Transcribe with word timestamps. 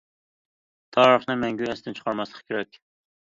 تارىخنى 0.95 1.35
مەڭگۈ 1.43 1.69
ئەستىن 1.73 1.97
چىقارماسلىق 1.99 2.43
كېرەك. 2.49 2.81